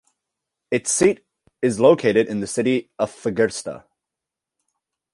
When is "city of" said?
2.47-3.11